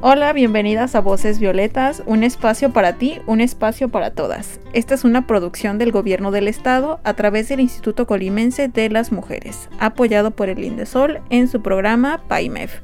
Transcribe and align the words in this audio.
Hola, 0.00 0.32
bienvenidas 0.32 0.94
a 0.94 1.00
Voces 1.00 1.40
Violetas, 1.40 2.04
un 2.06 2.22
espacio 2.22 2.72
para 2.72 2.92
ti, 2.92 3.20
un 3.26 3.40
espacio 3.40 3.88
para 3.88 4.12
todas. 4.12 4.60
Esta 4.72 4.94
es 4.94 5.02
una 5.02 5.26
producción 5.26 5.76
del 5.76 5.90
Gobierno 5.90 6.30
del 6.30 6.46
Estado 6.46 7.00
a 7.02 7.14
través 7.14 7.48
del 7.48 7.58
Instituto 7.58 8.06
Colimense 8.06 8.68
de 8.68 8.90
las 8.90 9.10
Mujeres, 9.10 9.68
apoyado 9.80 10.30
por 10.30 10.50
el 10.50 10.62
Indesol 10.62 11.20
en 11.30 11.48
su 11.48 11.62
programa 11.62 12.22
PAIMEF. 12.28 12.78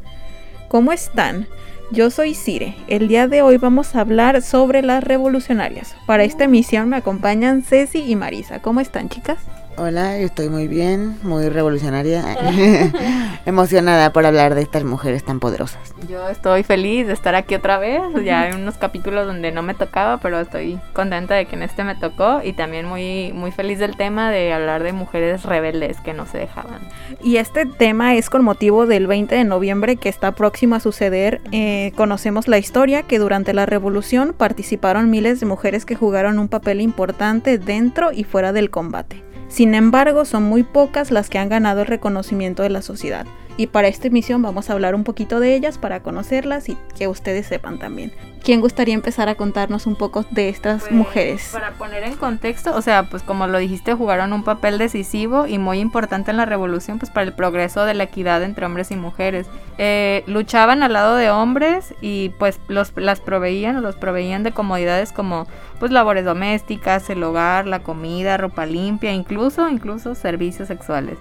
¿Cómo 0.69 0.91
están? 0.91 1.47
Yo 1.93 2.11
soy 2.11 2.35
Cire. 2.35 2.74
El 2.88 3.07
día 3.07 3.29
de 3.29 3.43
hoy 3.43 3.59
vamos 3.59 3.95
a 3.95 4.01
hablar 4.01 4.43
sobre 4.43 4.83
las 4.83 5.05
revolucionarias. 5.05 5.95
Para 6.07 6.24
esta 6.24 6.45
emisión 6.45 6.88
me 6.88 6.96
acompañan 6.96 7.62
Ceci 7.62 8.01
y 8.01 8.16
Marisa. 8.16 8.60
¿Cómo 8.60 8.80
están, 8.80 9.09
chicas? 9.09 9.38
Hola, 9.77 10.19
estoy 10.19 10.48
muy 10.48 10.69
bien, 10.69 11.19
muy 11.24 11.48
revolucionaria, 11.48 12.23
emocionada 13.45 14.12
por 14.12 14.24
hablar 14.24 14.55
de 14.55 14.62
estas 14.62 14.84
mujeres 14.84 15.24
tan 15.24 15.41
poderosas. 15.41 15.92
Yo 16.09 16.28
estoy 16.28 16.62
feliz 16.62 17.09
de 17.09 17.12
estar 17.12 17.34
aquí 17.34 17.56
otra 17.56 17.79
vez, 17.79 18.01
ya 18.24 18.42
hay 18.42 18.52
unos 18.52 18.77
capítulos 18.77 19.27
donde 19.27 19.51
no 19.51 19.62
me 19.62 19.74
tocaba, 19.74 20.18
pero 20.18 20.38
estoy 20.38 20.79
contenta 20.93 21.34
de 21.34 21.46
que 21.46 21.57
en 21.57 21.65
este 21.65 21.82
me 21.82 21.96
tocó 21.96 22.40
y 22.45 22.52
también 22.52 22.87
muy, 22.87 23.32
muy 23.32 23.51
feliz 23.51 23.80
del 23.80 23.96
tema 23.96 24.30
de 24.30 24.52
hablar 24.52 24.84
de 24.84 24.93
mujeres 24.93 25.43
rebeldes 25.43 26.01
que 26.01 26.15
no 26.15 26.24
se 26.27 26.38
dejaban. 26.38 26.79
Y 27.21 27.38
este 27.38 27.66
tema 27.66 28.15
es 28.15 28.30
con 28.30 28.45
motivo 28.45 28.87
del 28.87 29.09
20 29.09 29.34
de 29.34 29.45
noviembre 29.45 29.96
que 29.96 30.09
está 30.09 30.32
próximo 30.32 30.77
a 30.77 30.80
suceder. 30.80 31.40
Eh, 31.51 31.90
conocemos 31.96 32.46
la 32.46 32.59
historia 32.59 33.02
que 33.02 33.18
durante 33.18 33.52
la 33.52 33.66
revolución 33.66 34.37
participaron 34.38 35.10
miles 35.10 35.40
de 35.40 35.46
mujeres 35.46 35.84
que 35.84 35.96
jugaron 35.96 36.38
un 36.38 36.46
papel 36.46 36.80
importante 36.80 37.59
dentro 37.59 38.12
y 38.12 38.23
fuera 38.23 38.52
del 38.52 38.71
combate. 38.71 39.24
Sin 39.55 39.77
embargo, 39.77 40.24
son 40.24 40.43
muy 40.43 40.65
pocas 40.65 41.13
las 41.13 41.30
que 41.30 41.38
han 41.38 41.49
ganado 41.49 41.83
el 41.83 41.87
reconocimiento 41.87 42.65
de 42.65 42.71
la 42.71 42.83
sociedad. 42.83 43.24
Y 43.57 43.69
para 43.69 43.87
esta 43.88 44.09
emisión 44.09 44.43
vamos 44.43 44.69
a 44.69 44.73
hablar 44.73 44.95
un 44.95 45.05
poquito 45.05 45.38
de 45.38 45.55
ellas 45.55 45.79
para 45.79 46.01
conocerlas 46.01 46.69
y 46.69 46.77
que 46.99 47.07
ustedes 47.07 47.47
sepan 47.47 47.79
también. 47.79 48.13
¿Quién 48.43 48.61
gustaría 48.61 48.95
empezar 48.95 49.29
a 49.29 49.37
contarnos 49.37 49.87
un 49.87 49.96
poco 49.96 50.27
de 50.30 50.49
estas 50.51 50.83
Pues, 50.83 50.93
mujeres? 50.93 51.49
Para 51.52 51.71
poner 51.71 52.05
en 52.05 52.15
contexto, 52.16 52.74
o 52.77 52.83
sea, 52.83 53.05
pues 53.09 53.23
como 53.23 53.46
lo 53.46 53.57
dijiste, 53.57 53.95
jugaron 53.95 54.33
un 54.33 54.43
papel 54.43 54.77
decisivo 54.77 55.46
y 55.46 55.59
muy 55.59 55.79
importante 55.79 56.30
en 56.30 56.37
la 56.37 56.45
revolución, 56.45 56.99
pues 56.99 57.11
para 57.11 57.24
el 57.27 57.33
progreso 57.33 57.85
de 57.85 57.95
la 57.95 58.05
equidad 58.05 58.43
entre 58.43 58.66
hombres 58.66 58.91
y 58.91 58.96
mujeres. 58.96 59.46
Eh, 59.79 60.24
luchaban 60.27 60.83
al 60.83 60.93
lado 60.93 61.16
de 61.16 61.30
hombres 61.30 61.95
y 62.02 62.30
pues 62.39 62.61
los, 62.68 62.93
las 62.96 63.21
proveían 63.21 63.77
o 63.77 63.80
los 63.80 63.96
proveían 63.96 64.43
de 64.43 64.53
comodidades 64.53 65.12
como 65.12 65.47
pues 65.78 65.91
labores 65.91 66.25
domésticas, 66.25 67.09
el 67.09 67.22
hogar, 67.22 67.66
la 67.66 67.83
comida, 67.83 68.37
ropa 68.37 68.66
limpia, 68.66 69.12
incluso, 69.12 69.69
incluso 69.69 70.15
servicios 70.15 70.69
sexuales. 70.69 71.19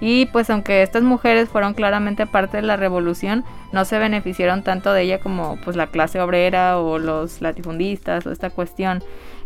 Y 0.00 0.26
pues 0.26 0.50
aunque 0.50 0.82
estas 0.82 1.02
mujeres 1.02 1.48
fueron 1.48 1.74
claramente 1.74 2.26
parte 2.26 2.58
de 2.58 2.62
la 2.62 2.76
revolución, 2.76 3.44
no 3.72 3.84
se 3.84 3.98
beneficiaron 3.98 4.62
tanto 4.62 4.92
de 4.92 5.02
ella 5.02 5.20
como 5.20 5.56
pues 5.64 5.76
la 5.76 5.86
clase 5.86 6.20
obrera 6.20 6.78
o 6.78 6.98
los 6.98 7.40
latifundistas 7.40 8.26
o 8.26 8.32
esta 8.32 8.50
cuestión. 8.50 9.02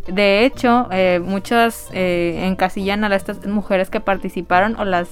De 0.07 0.45
hecho, 0.45 0.87
eh, 0.91 1.21
muchas 1.23 1.89
eh, 1.93 2.41
encasillan 2.43 3.03
a 3.03 3.15
estas 3.15 3.45
mujeres 3.45 3.89
que 3.89 3.99
participaron 3.99 4.75
o 4.79 4.85
las 4.85 5.09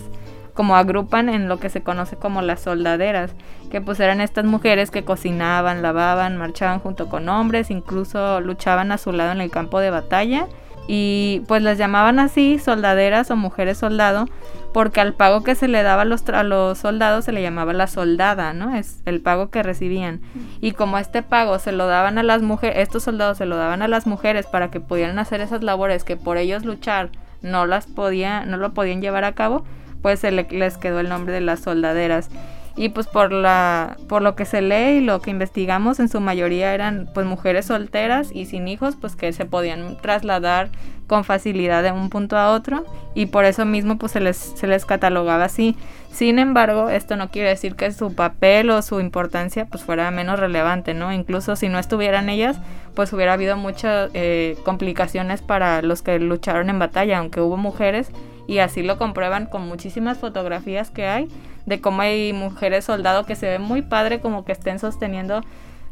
como 0.53 0.75
agrupan 0.75 1.29
en 1.29 1.47
lo 1.47 1.57
que 1.57 1.69
se 1.69 1.83
conoce 1.83 2.17
como 2.17 2.41
las 2.41 2.59
soldaderas, 2.59 3.31
que 3.71 3.79
pues 3.79 3.97
eran 4.01 4.19
estas 4.19 4.43
mujeres 4.43 4.91
que 4.91 5.05
cocinaban, 5.05 5.81
lavaban, 5.81 6.35
marchaban 6.35 6.79
junto 6.79 7.07
con 7.07 7.29
hombres, 7.29 7.71
incluso 7.71 8.41
luchaban 8.41 8.91
a 8.91 8.97
su 8.97 9.13
lado 9.13 9.31
en 9.31 9.39
el 9.39 9.51
campo 9.51 9.79
de 9.79 9.89
batalla 9.89 10.47
y 10.91 11.43
pues 11.47 11.61
las 11.61 11.77
llamaban 11.77 12.17
así 12.17 12.57
soldaderas 12.57 13.29
o 13.29 13.35
mujeres 13.35 13.77
soldado 13.77 14.25
porque 14.73 14.99
al 14.99 15.13
pago 15.13 15.43
que 15.43 15.53
se 15.53 15.67
le 15.67 15.83
daba 15.83 16.01
a 16.01 16.05
los, 16.05 16.27
a 16.29 16.41
los 16.41 16.79
soldados 16.79 17.25
se 17.25 17.31
le 17.31 17.43
llamaba 17.43 17.73
la 17.73 17.85
soldada, 17.85 18.53
¿no? 18.53 18.75
Es 18.75 19.03
el 19.05 19.21
pago 19.21 19.51
que 19.51 19.61
recibían. 19.61 20.19
Y 20.61 20.71
como 20.71 20.97
este 20.97 21.21
pago 21.21 21.59
se 21.59 21.73
lo 21.73 21.85
daban 21.85 22.17
a 22.17 22.23
las 22.23 22.41
mujeres, 22.41 22.79
estos 22.79 23.03
soldados 23.03 23.37
se 23.37 23.45
lo 23.45 23.55
daban 23.55 23.83
a 23.83 23.87
las 23.87 24.07
mujeres 24.07 24.47
para 24.47 24.71
que 24.71 24.79
pudieran 24.79 25.19
hacer 25.19 25.41
esas 25.41 25.61
labores 25.61 26.03
que 26.03 26.17
por 26.17 26.37
ellos 26.37 26.65
luchar 26.65 27.09
no 27.43 27.67
las 27.67 27.85
podía, 27.85 28.43
no 28.45 28.57
lo 28.57 28.73
podían 28.73 28.99
llevar 28.99 29.25
a 29.25 29.33
cabo, 29.33 29.65
pues 30.01 30.21
se 30.21 30.31
le, 30.31 30.47
les 30.49 30.77
quedó 30.77 31.01
el 31.01 31.09
nombre 31.09 31.33
de 31.33 31.41
las 31.41 31.59
soldaderas. 31.59 32.31
Y 32.79 32.87
pues 32.87 33.07
por 33.07 33.33
la 33.33 33.97
por 34.07 34.21
lo 34.21 34.37
que 34.37 34.45
se 34.45 34.61
lee 34.61 34.99
y 34.99 35.01
lo 35.01 35.21
que 35.21 35.31
investigamos 35.31 35.99
en 35.99 36.07
su 36.07 36.21
mayoría 36.21 36.73
eran 36.73 37.09
pues 37.13 37.27
mujeres 37.27 37.65
solteras 37.65 38.29
y 38.33 38.45
sin 38.45 38.69
hijos, 38.69 38.95
pues 38.95 39.17
que 39.17 39.33
se 39.33 39.43
podían 39.43 39.97
trasladar 39.97 40.69
con 41.05 41.25
facilidad 41.25 41.83
de 41.83 41.91
un 41.91 42.09
punto 42.09 42.37
a 42.37 42.51
otro 42.53 42.85
y 43.13 43.25
por 43.25 43.43
eso 43.43 43.65
mismo 43.65 43.97
pues 43.97 44.13
se 44.13 44.21
les 44.21 44.37
se 44.37 44.65
les 44.65 44.85
catalogaba 44.85 45.43
así. 45.43 45.75
Sin 46.09 46.39
embargo, 46.39 46.89
esto 46.89 47.17
no 47.17 47.29
quiere 47.31 47.49
decir 47.49 47.75
que 47.75 47.91
su 47.91 48.15
papel 48.15 48.69
o 48.69 48.81
su 48.81 49.01
importancia 49.01 49.65
pues 49.65 49.83
fuera 49.83 50.09
menos 50.09 50.39
relevante, 50.39 50.93
¿no? 50.93 51.11
Incluso 51.11 51.57
si 51.57 51.67
no 51.67 51.79
estuvieran 51.79 52.29
ellas, 52.29 52.61
pues 52.95 53.11
hubiera 53.11 53.33
habido 53.33 53.57
muchas 53.57 54.09
eh, 54.13 54.57
complicaciones 54.63 55.41
para 55.41 55.81
los 55.81 56.01
que 56.01 56.17
lucharon 56.17 56.69
en 56.69 56.79
batalla, 56.79 57.17
aunque 57.17 57.41
hubo 57.41 57.57
mujeres 57.57 58.09
y 58.47 58.59
así 58.59 58.83
lo 58.83 58.97
comprueban 58.97 59.47
con 59.47 59.67
muchísimas 59.67 60.17
fotografías 60.17 60.89
que 60.89 61.07
hay 61.07 61.27
de 61.69 61.79
cómo 61.79 62.01
hay 62.01 62.33
mujeres 62.33 62.83
soldado 62.85 63.25
que 63.25 63.35
se 63.35 63.47
ven 63.47 63.61
muy 63.61 63.83
padre 63.83 64.19
como 64.19 64.43
que 64.43 64.51
estén 64.51 64.79
sosteniendo 64.79 65.41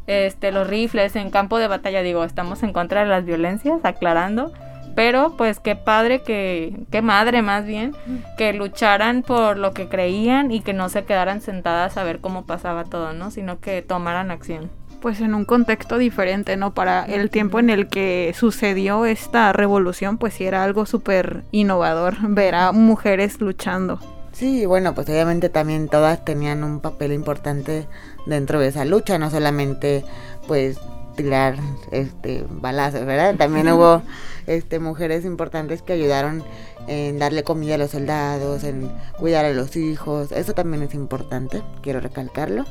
este 0.06 0.52
los 0.52 0.66
rifles 0.66 1.16
en 1.16 1.30
campo 1.30 1.58
de 1.58 1.68
batalla 1.68 2.02
digo 2.02 2.24
estamos 2.24 2.62
en 2.62 2.72
contra 2.72 3.02
de 3.02 3.06
las 3.06 3.24
violencias 3.24 3.78
aclarando 3.84 4.52
pero 4.96 5.36
pues 5.36 5.60
qué 5.60 5.76
padre 5.76 6.22
que 6.22 6.74
qué 6.90 7.00
madre 7.00 7.42
más 7.42 7.64
bien 7.64 7.94
que 8.36 8.52
lucharan 8.52 9.22
por 9.22 9.56
lo 9.56 9.72
que 9.72 9.88
creían 9.88 10.50
y 10.50 10.60
que 10.60 10.72
no 10.72 10.88
se 10.88 11.04
quedaran 11.04 11.40
sentadas 11.40 11.96
a 11.96 12.04
ver 12.04 12.20
cómo 12.20 12.44
pasaba 12.44 12.84
todo 12.84 13.12
no 13.12 13.30
sino 13.30 13.60
que 13.60 13.80
tomaran 13.80 14.30
acción 14.30 14.70
Pues 15.00 15.20
en 15.20 15.32
un 15.36 15.44
contexto 15.44 15.96
diferente, 15.96 16.56
¿no? 16.56 16.74
Para 16.74 17.04
el 17.04 17.30
tiempo 17.30 17.60
en 17.60 17.70
el 17.70 17.86
que 17.86 18.34
sucedió 18.34 19.06
esta 19.06 19.52
revolución, 19.52 20.18
pues 20.18 20.34
sí 20.34 20.44
era 20.44 20.64
algo 20.64 20.86
súper 20.86 21.44
innovador 21.52 22.16
ver 22.20 22.56
a 22.56 22.72
mujeres 22.72 23.40
luchando. 23.40 24.00
Sí, 24.38 24.66
bueno, 24.66 24.94
pues 24.94 25.08
obviamente 25.08 25.48
también 25.48 25.88
todas 25.88 26.24
tenían 26.24 26.62
un 26.62 26.78
papel 26.78 27.12
importante 27.12 27.88
dentro 28.24 28.60
de 28.60 28.68
esa 28.68 28.84
lucha, 28.84 29.18
no 29.18 29.30
solamente 29.30 30.04
pues 30.46 30.78
tirar 31.16 31.56
este 31.90 32.44
balazos, 32.48 33.04
¿verdad? 33.04 33.34
También 33.34 33.68
hubo 33.72 34.00
este 34.46 34.78
mujeres 34.78 35.24
importantes 35.24 35.82
que 35.82 35.94
ayudaron 35.94 36.44
en 36.86 37.18
darle 37.18 37.42
comida 37.42 37.74
a 37.74 37.78
los 37.78 37.90
soldados, 37.90 38.62
en 38.62 38.92
cuidar 39.18 39.44
a 39.44 39.50
los 39.50 39.74
hijos, 39.74 40.30
eso 40.30 40.54
también 40.54 40.84
es 40.84 40.94
importante, 40.94 41.60
quiero 41.82 41.98
recalcarlo. 41.98 42.64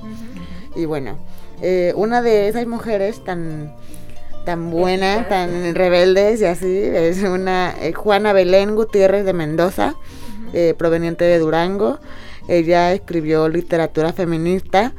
Y 0.73 0.85
bueno, 0.85 1.17
eh, 1.61 1.91
una 1.97 2.21
de 2.21 2.47
esas 2.47 2.65
mujeres 2.65 3.21
tan 3.25 3.75
tan 4.45 4.71
buena, 4.71 5.27
tan 5.27 5.75
rebeldes 5.75 6.39
y 6.39 6.45
así, 6.45 6.79
es 6.81 7.21
una 7.23 7.75
eh, 7.81 7.91
Juana 7.91 8.31
Belén 8.31 8.73
Gutiérrez 8.73 9.25
de 9.25 9.33
Mendoza, 9.33 9.95
eh, 10.53 10.73
proveniente 10.77 11.25
de 11.25 11.39
Durango. 11.39 11.99
Ella 12.47 12.93
escribió 12.93 13.49
literatura 13.49 14.13
feminista, 14.13 14.93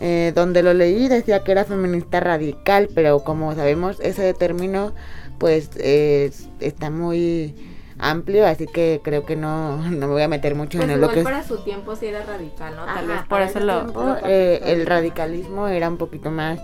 eh, 0.00 0.32
donde 0.34 0.62
lo 0.62 0.74
leí 0.74 1.08
decía 1.08 1.44
que 1.44 1.52
era 1.52 1.64
feminista 1.64 2.20
radical, 2.20 2.88
pero 2.94 3.20
como 3.20 3.54
sabemos 3.54 3.98
ese 4.00 4.32
término 4.34 4.92
pues 5.38 5.70
eh, 5.76 6.30
está 6.60 6.90
muy 6.90 7.54
amplio, 7.98 8.46
así 8.46 8.66
que 8.66 9.00
creo 9.02 9.24
que 9.24 9.36
no, 9.36 9.76
no 9.90 10.06
me 10.06 10.12
voy 10.12 10.22
a 10.22 10.28
meter 10.28 10.54
mucho 10.54 10.78
pues 10.78 10.90
en 10.90 11.00
lo 11.00 11.06
igual 11.06 11.14
que 11.14 11.20
es... 11.20 11.24
para 11.24 11.42
su 11.42 11.58
tiempo 11.58 11.96
sí 11.96 12.06
era 12.06 12.24
radical 12.24 12.76
no 12.76 12.84
tal 12.84 13.10
Ajá, 13.10 13.20
vez 13.20 13.28
por 13.28 13.40
eso 13.42 13.60
lo, 13.60 13.80
tiempo, 13.82 14.04
lo 14.04 14.16
eh, 14.26 14.60
el 14.72 14.86
radicalismo 14.86 15.68
era 15.68 15.88
un 15.88 15.96
poquito 15.96 16.30
más 16.30 16.60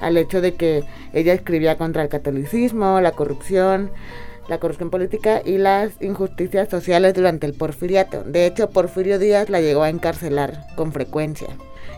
al 0.00 0.16
hecho 0.16 0.40
de 0.40 0.54
que 0.54 0.84
ella 1.12 1.32
escribía 1.32 1.78
contra 1.78 2.02
el 2.02 2.08
catolicismo, 2.08 3.00
la 3.00 3.12
corrupción, 3.12 3.92
la 4.48 4.58
corrupción 4.58 4.90
política 4.90 5.42
y 5.44 5.58
las 5.58 5.92
injusticias 6.00 6.68
sociales 6.68 7.14
durante 7.14 7.46
el 7.46 7.54
porfiriato. 7.54 8.22
De 8.24 8.46
hecho, 8.46 8.70
Porfirio 8.70 9.18
Díaz 9.18 9.48
la 9.48 9.60
llegó 9.60 9.82
a 9.82 9.90
encarcelar 9.90 10.66
con 10.74 10.92
frecuencia. 10.92 11.48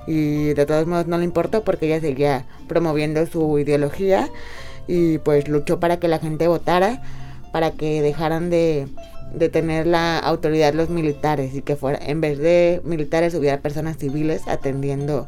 Y 0.07 0.53
de 0.53 0.67
todos 0.67 0.87
modos 0.87 1.07
no 1.07 1.19
le 1.19 1.25
importó 1.25 1.65
porque 1.65 1.87
ella 1.87 2.01
seguía 2.01 2.45
promoviendo 2.69 3.25
su 3.27 3.59
ideología 3.59 4.29
y 4.87 5.19
pues 5.19 5.49
luchó 5.49 5.81
para 5.81 5.99
que 5.99 6.09
la 6.09 6.19
gente 6.19 6.47
votara, 6.47 7.03
para 7.53 7.71
que 7.71 8.03
dejaran 8.03 8.51
de, 8.51 8.87
de 9.35 9.49
tener 9.49 9.87
la 9.87 10.19
autoridad 10.19 10.75
los 10.75 10.91
militares 10.91 11.55
y 11.55 11.63
que 11.63 11.77
fuera 11.77 11.99
en 12.05 12.21
vez 12.21 12.39
de 12.39 12.83
militares 12.85 13.35
hubiera 13.35 13.61
personas 13.61 13.97
civiles 13.97 14.43
atendiendo 14.47 15.27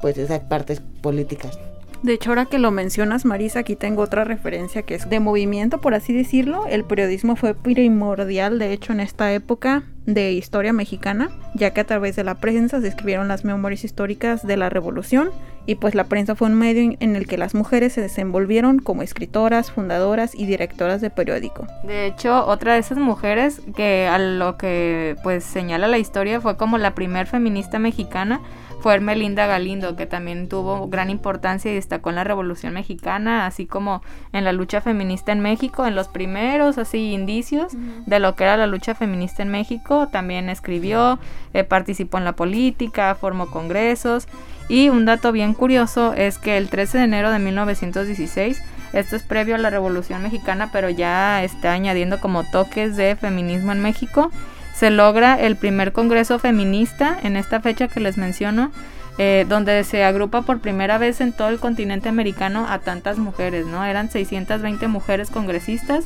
pues 0.00 0.18
esas 0.18 0.40
partes 0.40 0.82
políticas. 1.00 1.58
De 2.02 2.12
hecho, 2.12 2.30
ahora 2.30 2.46
que 2.46 2.58
lo 2.58 2.70
mencionas, 2.70 3.24
Marisa, 3.24 3.60
aquí 3.60 3.74
tengo 3.74 4.02
otra 4.02 4.24
referencia 4.24 4.82
que 4.82 4.94
es 4.94 5.10
de 5.10 5.20
movimiento, 5.20 5.80
por 5.80 5.94
así 5.94 6.12
decirlo. 6.12 6.66
El 6.68 6.84
periodismo 6.84 7.34
fue 7.34 7.54
primordial, 7.54 8.58
de 8.58 8.72
hecho, 8.72 8.92
en 8.92 9.00
esta 9.00 9.32
época 9.32 9.82
de 10.06 10.32
historia 10.32 10.72
mexicana, 10.72 11.30
ya 11.54 11.72
que 11.72 11.80
a 11.80 11.84
través 11.84 12.16
de 12.16 12.24
la 12.24 12.36
prensa 12.36 12.80
se 12.80 12.88
escribieron 12.88 13.28
las 13.28 13.44
memorias 13.44 13.84
históricas 13.84 14.46
de 14.46 14.56
la 14.56 14.70
revolución 14.70 15.30
y 15.66 15.74
pues 15.74 15.94
la 15.94 16.04
prensa 16.04 16.34
fue 16.34 16.48
un 16.48 16.54
medio 16.54 16.96
en 16.98 17.14
el 17.14 17.26
que 17.26 17.36
las 17.36 17.54
mujeres 17.54 17.92
se 17.92 18.00
desenvolvieron 18.00 18.78
como 18.78 19.02
escritoras, 19.02 19.70
fundadoras 19.70 20.34
y 20.34 20.46
directoras 20.46 21.02
de 21.02 21.10
periódico. 21.10 21.66
De 21.82 22.06
hecho, 22.06 22.46
otra 22.46 22.72
de 22.72 22.78
esas 22.78 22.96
mujeres 22.96 23.60
que 23.76 24.06
a 24.06 24.18
lo 24.18 24.56
que 24.56 25.16
pues 25.22 25.44
señala 25.44 25.86
la 25.86 25.98
historia 25.98 26.40
fue 26.40 26.56
como 26.56 26.78
la 26.78 26.94
primer 26.94 27.26
feminista 27.26 27.78
mexicana 27.78 28.40
fue 28.80 28.94
Ermelinda 28.94 29.46
Galindo, 29.46 29.96
que 29.96 30.06
también 30.06 30.48
tuvo 30.48 30.88
gran 30.88 31.10
importancia 31.10 31.70
y 31.70 31.74
destacó 31.74 32.10
en 32.10 32.16
la 32.16 32.24
Revolución 32.24 32.74
Mexicana, 32.74 33.46
así 33.46 33.66
como 33.66 34.02
en 34.32 34.44
la 34.44 34.52
lucha 34.52 34.80
feminista 34.80 35.32
en 35.32 35.40
México, 35.40 35.86
en 35.86 35.94
los 35.94 36.08
primeros 36.08 36.78
así 36.78 37.12
indicios 37.12 37.72
de 38.06 38.18
lo 38.18 38.36
que 38.36 38.44
era 38.44 38.56
la 38.56 38.66
lucha 38.66 38.94
feminista 38.94 39.42
en 39.42 39.48
México, 39.48 40.08
también 40.08 40.48
escribió, 40.48 41.18
eh, 41.54 41.64
participó 41.64 42.18
en 42.18 42.24
la 42.24 42.32
política, 42.32 43.14
formó 43.14 43.50
congresos. 43.50 44.28
Y 44.68 44.90
un 44.90 45.06
dato 45.06 45.32
bien 45.32 45.54
curioso 45.54 46.12
es 46.12 46.36
que 46.36 46.58
el 46.58 46.68
13 46.68 46.98
de 46.98 47.04
enero 47.04 47.30
de 47.30 47.38
1916 47.38 48.62
esto 48.92 49.16
es 49.16 49.22
previo 49.22 49.54
a 49.54 49.58
la 49.58 49.70
Revolución 49.70 50.22
Mexicana, 50.22 50.70
pero 50.72 50.88
ya 50.88 51.42
está 51.42 51.72
añadiendo 51.72 52.20
como 52.20 52.44
toques 52.44 52.96
de 52.96 53.16
feminismo 53.16 53.72
en 53.72 53.80
México 53.80 54.30
se 54.78 54.90
logra 54.90 55.40
el 55.40 55.56
primer 55.56 55.92
congreso 55.92 56.38
feminista 56.38 57.18
en 57.24 57.36
esta 57.36 57.60
fecha 57.60 57.88
que 57.88 57.98
les 57.98 58.16
menciono, 58.16 58.70
eh, 59.18 59.44
donde 59.48 59.82
se 59.82 60.04
agrupa 60.04 60.42
por 60.42 60.60
primera 60.60 60.98
vez 60.98 61.20
en 61.20 61.32
todo 61.32 61.48
el 61.48 61.58
continente 61.58 62.08
americano 62.08 62.64
a 62.68 62.78
tantas 62.78 63.18
mujeres, 63.18 63.66
¿no? 63.66 63.84
Eran 63.84 64.08
620 64.08 64.86
mujeres 64.86 65.30
congresistas, 65.30 66.04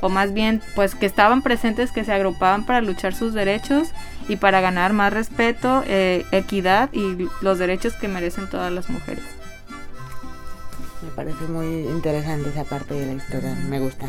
o 0.00 0.08
más 0.08 0.32
bien, 0.32 0.62
pues 0.74 0.94
que 0.94 1.04
estaban 1.04 1.42
presentes, 1.42 1.92
que 1.92 2.02
se 2.02 2.14
agrupaban 2.14 2.64
para 2.64 2.80
luchar 2.80 3.14
sus 3.14 3.34
derechos 3.34 3.88
y 4.26 4.36
para 4.36 4.62
ganar 4.62 4.94
más 4.94 5.12
respeto, 5.12 5.84
eh, 5.86 6.24
equidad 6.32 6.88
y 6.94 7.28
los 7.42 7.58
derechos 7.58 7.92
que 7.92 8.08
merecen 8.08 8.48
todas 8.48 8.72
las 8.72 8.88
mujeres. 8.88 9.24
Me 11.02 11.10
parece 11.10 11.44
muy 11.44 11.66
interesante 11.88 12.48
esa 12.48 12.64
parte 12.64 12.94
de 12.94 13.04
la 13.04 13.12
historia, 13.12 13.54
me 13.68 13.80
gusta. 13.80 14.06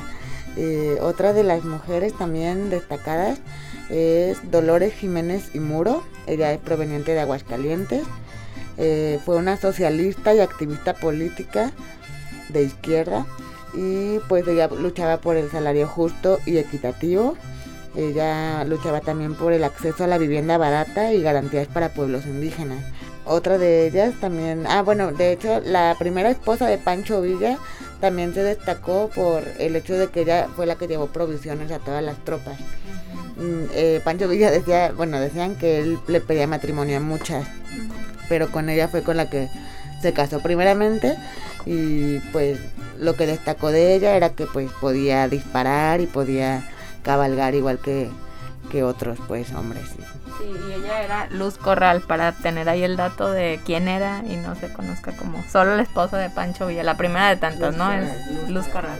Eh, 0.56 1.00
otra 1.02 1.34
de 1.34 1.44
las 1.44 1.66
mujeres 1.66 2.18
también 2.18 2.70
destacadas 2.70 3.42
es 3.90 4.52
Dolores 4.52 4.94
Jiménez 4.94 5.50
y 5.54 5.60
Muro. 5.60 6.04
Ella 6.28 6.52
es 6.52 6.60
proveniente 6.60 7.14
de 7.14 7.22
Aguascalientes. 7.22 8.04
Eh, 8.78 9.20
fue 9.26 9.38
una 9.38 9.58
socialista 9.58 10.34
y 10.34 10.40
activista 10.40 10.94
política 10.94 11.72
de 12.50 12.64
izquierda 12.64 13.26
y 13.74 14.20
pues 14.28 14.48
ella 14.48 14.68
luchaba 14.68 15.18
por 15.18 15.38
el 15.38 15.50
salario 15.50 15.88
justo 15.88 16.40
y 16.46 16.58
equitativo. 16.58 17.36
Ella 17.96 18.66
luchaba 18.66 19.00
también 19.00 19.36
por 19.36 19.54
el 19.54 19.64
acceso 19.64 20.04
a 20.04 20.08
la 20.08 20.18
vivienda 20.18 20.58
barata 20.58 21.14
y 21.14 21.22
garantías 21.22 21.68
para 21.68 21.90
pueblos 21.90 22.26
indígenas. 22.26 22.84
Otra 23.26 23.58
de 23.58 23.88
ellas 23.88 24.14
también, 24.20 24.66
ah 24.68 24.84
bueno, 24.84 25.12
de 25.12 25.32
hecho 25.32 25.60
la 25.62 25.96
primera 25.98 26.30
esposa 26.30 26.68
de 26.68 26.78
Pancho 26.78 27.22
Villa 27.22 27.58
también 28.00 28.34
se 28.34 28.44
destacó 28.44 29.10
por 29.16 29.44
el 29.58 29.76
hecho 29.76 29.96
de 29.96 30.10
que 30.10 30.22
ella 30.22 30.48
fue 30.56 30.66
la 30.66 30.76
que 30.76 30.88
llevó 30.88 31.08
provisiones 31.08 31.72
a 31.72 31.80
todas 31.80 32.04
las 32.04 32.24
tropas. 32.24 32.60
Mm, 33.38 33.66
eh, 33.74 34.02
Pancho 34.04 34.28
Villa 34.28 34.50
decía, 34.50 34.92
bueno, 34.96 35.20
decían 35.20 35.56
que 35.56 35.80
él 35.80 36.00
le 36.08 36.22
pedía 36.22 36.48
matrimonio 36.48 36.98
a 36.98 37.02
muchas, 37.02 37.46
pero 38.30 38.50
con 38.50 38.70
ella 38.70 38.88
fue 38.88 39.04
con 39.04 39.18
la 39.18 39.30
que 39.30 39.50
se 40.02 40.14
casó 40.14 40.40
primeramente 40.40 41.18
y 41.66 42.20
pues 42.32 42.60
lo 42.98 43.16
que 43.16 43.26
destacó 43.26 43.72
de 43.72 43.96
ella 43.96 44.16
era 44.16 44.30
que 44.30 44.46
pues 44.46 44.72
podía 44.80 45.28
disparar 45.28 46.00
y 46.00 46.06
podía 46.06 46.64
cabalgar 47.04 47.56
igual 47.56 47.80
que, 47.80 48.10
que 48.72 48.84
otros 48.84 49.18
pues 49.28 49.52
hombres. 49.54 49.84
Sí, 50.38 50.46
y 50.70 50.74
ella 50.74 51.04
era 51.04 51.28
Luz 51.30 51.58
Corral 51.58 52.02
para 52.02 52.32
tener 52.34 52.70
ahí 52.70 52.84
el 52.84 52.98
dato 52.98 53.32
de 53.32 53.60
quién 53.66 53.88
era 53.88 54.24
y 54.26 54.36
no 54.38 54.56
se 54.56 54.72
conozca 54.72 55.12
como 55.14 55.44
solo 55.50 55.76
la 55.76 55.84
esposa 55.84 56.18
de 56.18 56.30
Pancho 56.30 56.68
Villa, 56.68 56.84
la 56.84 56.98
primera 56.98 57.30
de 57.30 57.38
tantas, 57.38 57.76
¿no? 57.76 57.92
Es 57.92 58.50
Luz 58.50 58.68
Corral. 58.68 59.00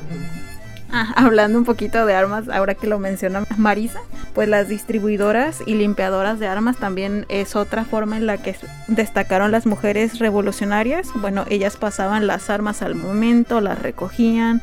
Hablando 1.16 1.58
un 1.58 1.66
poquito 1.66 2.06
de 2.06 2.14
armas, 2.14 2.50
ahora 2.50 2.76
que 2.76 2.88
lo 2.88 3.00
menciona 3.00 3.46
Marisa, 3.58 4.00
pues 4.34 4.48
las 4.48 4.68
distribuidoras 4.68 5.62
y 5.66 5.76
limpiadoras 5.76 6.40
de 6.40 6.48
armas 6.48 6.78
también 6.78 7.26
es 7.30 7.56
otra 7.56 7.86
forma 7.86 8.18
en 8.18 8.26
la 8.26 8.38
que 8.38 8.56
destacaron 8.88 9.52
las 9.52 9.66
mujeres 9.66 10.20
revolucionarias. 10.20 11.10
Bueno, 11.16 11.46
ellas 11.50 11.78
pasaban 11.78 12.28
las 12.28 12.50
armas 12.50 12.82
al 12.82 12.96
momento, 12.96 13.62
las 13.62 13.82
recogían, 13.82 14.62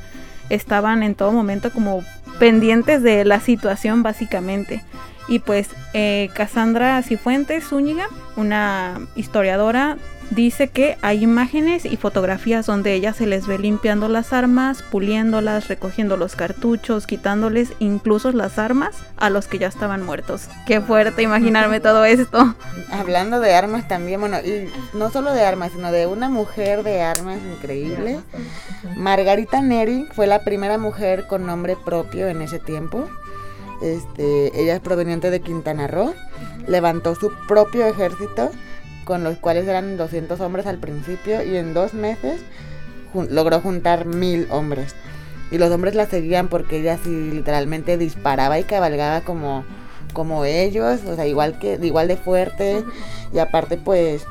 estaban 0.51 1.03
en 1.03 1.15
todo 1.15 1.33
momento 1.33 1.71
como 1.73 2.03
pendientes 2.39 3.03
de 3.03 3.25
la 3.25 3.41
situación 3.41 4.03
básicamente. 4.03 4.83
Y 5.29 5.39
pues 5.39 5.69
eh, 5.95 6.31
Cassandra 6.35 7.03
Cifuentes 7.03 7.69
Zúñiga, 7.69 8.09
una 8.37 9.01
historiadora 9.15 9.99
dice 10.35 10.69
que 10.69 10.97
hay 11.03 11.23
imágenes 11.23 11.85
y 11.85 11.97
fotografías 11.97 12.67
donde 12.67 12.95
ella 12.95 13.13
se 13.13 13.27
les 13.27 13.47
ve 13.47 13.59
limpiando 13.59 14.09
las 14.09 14.33
armas, 14.33 14.83
puliéndolas, 14.83 15.69
recogiendo 15.69 16.17
los 16.17 16.37
cartuchos, 16.37 17.07
quitándoles 17.07 17.73
incluso 17.79 18.33
las 18.33 18.59
armas 18.59 18.97
a 19.17 19.31
los 19.31 19.47
que 19.47 19.59
ya 19.59 19.69
estaban 19.69 20.05
muertos. 20.05 20.49
Qué 20.67 20.81
fuerte 20.81 21.23
imaginarme 21.23 21.81
todo 21.81 22.05
esto. 22.05 22.55
Hablando 22.91 23.41
de 23.41 23.55
armas 23.55 23.89
también, 23.89 24.21
bueno, 24.21 24.39
y 24.39 24.71
no 24.97 25.11
solo 25.11 25.33
de 25.33 25.45
armas, 25.45 25.73
sino 25.73 25.93
de 25.93 26.07
una 26.07 26.29
mujer 26.29 26.83
de 26.83 27.03
armas 27.03 27.39
increíble. 27.57 28.21
Margarita 28.97 29.61
Neri 29.61 30.07
fue 30.13 30.27
la 30.27 30.41
primera 30.41 30.79
mujer 30.79 31.27
con 31.27 31.47
nombre 31.47 31.77
propio 31.77 32.29
en 32.29 32.43
ese 32.43 32.59
tiempo. 32.59 33.09
Este, 33.83 34.61
ella 34.61 34.77
es 34.77 34.81
proveniente 34.81 35.31
de 35.31 35.41
Quintana 35.41 35.89
Roo, 35.89 36.15
levantó 36.67 37.15
su 37.15 37.33
propio 37.49 37.87
ejército 37.87 38.51
con 39.05 39.25
los 39.25 39.39
cuales 39.39 39.67
eran 39.67 39.97
200 39.97 40.41
hombres 40.41 40.67
al 40.67 40.79
principio 40.79 41.43
y 41.43 41.57
en 41.57 41.75
dos 41.75 41.93
meses 41.93 42.41
logró 43.31 43.61
juntar 43.61 44.07
mil 44.07 44.47
hombres. 44.51 44.95
Y 45.51 45.59
los 45.59 45.71
hombres 45.71 45.95
la 45.95 46.07
seguían 46.07 46.49
porque 46.49 46.79
ella 46.79 46.99
sí 47.03 47.31
literalmente 47.31 47.99
disparaba 47.99 48.59
y 48.59 48.65
cabalgaba 48.65 49.21
como, 49.23 49.65
como 50.15 50.45
ellos, 50.45 51.01
o 51.07 51.15
sea, 51.15 51.27
igual, 51.27 51.59
que, 51.59 51.79
igual 51.83 52.09
de 52.09 52.17
fuerte. 52.17 52.85
Y 53.35 53.39
aparte 53.39 53.77
pues 53.77 54.25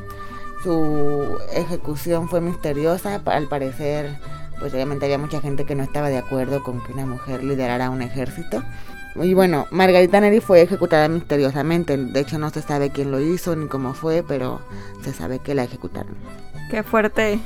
su 0.64 1.38
ejecución 1.54 2.30
fue 2.30 2.42
misteriosa, 2.42 3.22
al 3.26 3.48
parecer 3.48 4.18
pues 4.60 4.74
obviamente 4.76 5.06
había 5.06 5.18
mucha 5.18 5.42
gente 5.42 5.66
que 5.66 5.74
no 5.74 5.82
estaba 5.82 6.10
de 6.10 6.20
acuerdo 6.20 6.62
con 6.62 6.84
que 6.84 6.94
una 6.94 7.08
mujer 7.08 7.44
liderara 7.44 7.90
un 7.90 8.04
ejército. 8.04 8.64
Y 9.16 9.34
bueno, 9.34 9.68
Margarita 9.72 10.20
Neri 10.20 10.40
fue 10.40 10.62
ejecutada 10.62 11.08
misteriosamente. 11.08 11.98
De 11.98 12.20
hecho, 12.20 12.40
no 12.40 12.50
se 12.50 12.62
sabe 12.62 12.92
quién 12.92 13.12
lo 13.12 13.20
hizo 13.20 13.56
ni 13.56 13.68
cómo 13.68 13.94
fue, 13.94 14.24
pero 14.26 14.62
se 15.04 15.14
sabe 15.14 15.40
que 15.40 15.56
la 15.56 15.64
ejecutaron. 15.64 16.16
Qué 16.70 16.84
fuerte. 16.84 17.40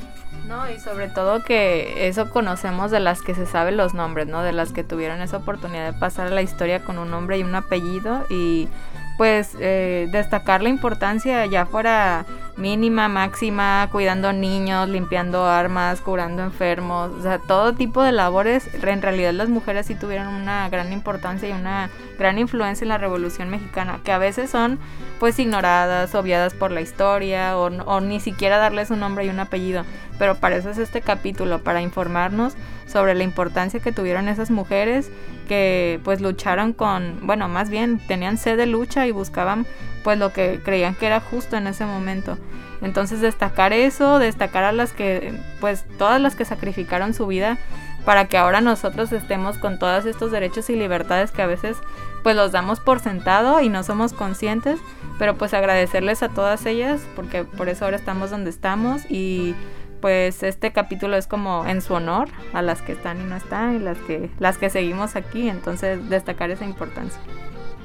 No, 0.46 0.70
y 0.70 0.78
sobre 0.78 1.08
todo 1.08 1.42
que 1.42 2.06
eso 2.06 2.30
conocemos 2.30 2.92
de 2.92 3.00
las 3.00 3.20
que 3.20 3.34
se 3.34 3.46
saben 3.46 3.76
los 3.76 3.94
nombres, 3.94 4.28
¿no? 4.28 4.42
De 4.42 4.52
las 4.52 4.72
que 4.72 4.84
tuvieron 4.84 5.20
esa 5.20 5.38
oportunidad 5.38 5.92
de 5.92 5.98
pasar 5.98 6.28
a 6.28 6.30
la 6.30 6.42
historia 6.42 6.84
con 6.84 6.98
un 6.98 7.10
nombre 7.10 7.38
y 7.38 7.42
un 7.42 7.54
apellido 7.54 8.24
y 8.30 8.68
pues 9.16 9.56
eh, 9.58 10.08
destacar 10.12 10.62
la 10.62 10.68
importancia 10.68 11.46
ya 11.46 11.66
fuera 11.66 12.26
mínima, 12.56 13.08
máxima, 13.08 13.88
cuidando 13.92 14.32
niños, 14.32 14.88
limpiando 14.88 15.46
armas, 15.46 16.00
curando 16.00 16.42
enfermos, 16.42 17.10
o 17.12 17.22
sea, 17.22 17.38
todo 17.38 17.74
tipo 17.74 18.02
de 18.02 18.12
labores. 18.12 18.68
En 18.82 19.02
realidad 19.02 19.32
las 19.32 19.48
mujeres 19.48 19.86
sí 19.86 19.94
tuvieron 19.94 20.28
una 20.28 20.68
gran 20.68 20.92
importancia 20.92 21.48
y 21.48 21.52
una 21.52 21.90
gran 22.18 22.38
influencia 22.38 22.84
en 22.84 22.88
la 22.88 22.98
Revolución 22.98 23.50
Mexicana, 23.50 24.00
que 24.02 24.12
a 24.12 24.18
veces 24.18 24.50
son 24.50 24.78
pues 25.18 25.38
ignoradas, 25.38 26.14
obviadas 26.14 26.54
por 26.54 26.70
la 26.70 26.80
historia 26.80 27.58
o, 27.58 27.66
o 27.66 28.00
ni 28.00 28.20
siquiera 28.20 28.58
darles 28.58 28.90
un 28.90 29.00
nombre 29.00 29.24
y 29.26 29.28
un 29.28 29.40
apellido. 29.40 29.84
Pero 30.18 30.36
para 30.36 30.56
eso 30.56 30.70
es 30.70 30.78
este 30.78 31.02
capítulo, 31.02 31.62
para 31.62 31.82
informarnos 31.82 32.54
sobre 32.86 33.14
la 33.14 33.24
importancia 33.24 33.80
que 33.80 33.92
tuvieron 33.92 34.28
esas 34.28 34.50
mujeres 34.50 35.10
que 35.46 36.00
pues 36.04 36.20
lucharon 36.20 36.72
con, 36.72 37.18
bueno, 37.26 37.48
más 37.48 37.68
bien 37.68 37.98
tenían 37.98 38.38
sed 38.38 38.56
de 38.56 38.66
lucha 38.66 39.06
y 39.06 39.10
buscaban 39.10 39.66
pues 40.06 40.20
lo 40.20 40.32
que 40.32 40.60
creían 40.62 40.94
que 40.94 41.08
era 41.08 41.18
justo 41.18 41.56
en 41.56 41.66
ese 41.66 41.84
momento. 41.84 42.38
Entonces 42.80 43.20
destacar 43.20 43.72
eso, 43.72 44.20
destacar 44.20 44.62
a 44.62 44.70
las 44.70 44.92
que, 44.92 45.36
pues 45.58 45.84
todas 45.98 46.20
las 46.20 46.36
que 46.36 46.44
sacrificaron 46.44 47.12
su 47.12 47.26
vida 47.26 47.58
para 48.04 48.26
que 48.28 48.38
ahora 48.38 48.60
nosotros 48.60 49.10
estemos 49.10 49.58
con 49.58 49.80
todos 49.80 50.06
estos 50.06 50.30
derechos 50.30 50.70
y 50.70 50.76
libertades 50.76 51.32
que 51.32 51.42
a 51.42 51.46
veces 51.46 51.76
pues 52.22 52.36
los 52.36 52.52
damos 52.52 52.78
por 52.78 53.00
sentado 53.00 53.60
y 53.60 53.68
no 53.68 53.82
somos 53.82 54.12
conscientes, 54.12 54.78
pero 55.18 55.34
pues 55.34 55.52
agradecerles 55.54 56.22
a 56.22 56.28
todas 56.28 56.66
ellas 56.66 57.00
porque 57.16 57.42
por 57.42 57.68
eso 57.68 57.84
ahora 57.84 57.96
estamos 57.96 58.30
donde 58.30 58.50
estamos 58.50 59.10
y 59.10 59.56
pues 60.00 60.44
este 60.44 60.70
capítulo 60.70 61.16
es 61.16 61.26
como 61.26 61.66
en 61.66 61.82
su 61.82 61.94
honor 61.94 62.28
a 62.52 62.62
las 62.62 62.80
que 62.80 62.92
están 62.92 63.20
y 63.20 63.24
no 63.24 63.34
están 63.34 63.74
y 63.74 63.78
las 63.80 63.98
que 63.98 64.30
las 64.38 64.56
que 64.56 64.70
seguimos 64.70 65.16
aquí, 65.16 65.48
entonces 65.48 66.08
destacar 66.08 66.52
esa 66.52 66.64
importancia. 66.64 67.18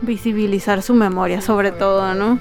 Visibilizar 0.02 0.82
su 0.82 0.94
memoria, 0.94 1.42
sobre 1.42 1.72
todo, 1.72 2.14
¿no? 2.16 2.40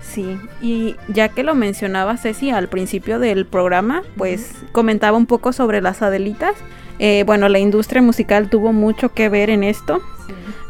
Sí, 0.00 0.38
y 0.60 0.96
ya 1.08 1.28
que 1.28 1.42
lo 1.42 1.54
mencionaba 1.54 2.16
Ceci 2.16 2.50
al 2.50 2.68
principio 2.68 3.18
del 3.18 3.46
programa, 3.46 4.02
pues 4.16 4.52
comentaba 4.72 5.16
un 5.16 5.26
poco 5.26 5.52
sobre 5.52 5.80
las 5.80 6.02
Adelitas. 6.02 6.54
Eh, 6.98 7.24
bueno, 7.26 7.48
la 7.48 7.58
industria 7.58 8.02
musical 8.02 8.50
tuvo 8.50 8.72
mucho 8.72 9.10
que 9.10 9.28
ver 9.28 9.50
en 9.50 9.62
esto, 9.62 10.00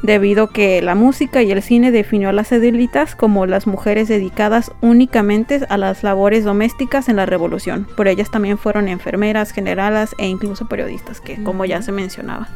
debido 0.02 0.48
que 0.48 0.80
la 0.82 0.94
música 0.94 1.42
y 1.42 1.50
el 1.50 1.62
cine 1.62 1.90
definió 1.90 2.28
a 2.28 2.32
las 2.32 2.52
Adelitas 2.52 3.14
como 3.14 3.46
las 3.46 3.66
mujeres 3.66 4.08
dedicadas 4.08 4.70
únicamente 4.80 5.60
a 5.68 5.76
las 5.76 6.02
labores 6.02 6.44
domésticas 6.44 7.08
en 7.08 7.16
la 7.16 7.26
revolución. 7.26 7.86
Por 7.96 8.08
ellas 8.08 8.30
también 8.30 8.58
fueron 8.58 8.88
enfermeras, 8.88 9.50
generalas 9.52 10.14
e 10.18 10.26
incluso 10.26 10.68
periodistas, 10.68 11.20
que 11.20 11.42
como 11.42 11.64
ya 11.64 11.82
se 11.82 11.92
mencionaba. 11.92 12.48